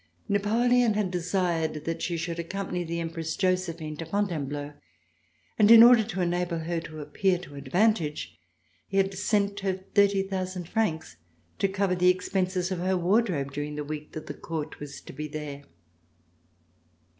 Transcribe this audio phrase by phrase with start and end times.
[0.27, 4.73] Napoleon had desired that she should accompany the Empress Josephine to Fontainebleau,
[5.59, 8.35] and in order to enable her to appear to advantage,
[8.87, 11.17] he had sent her 30,000 francs
[11.59, 15.13] to cover the expenses of her wardrobe during the week that the Court was to
[15.13, 15.65] be there.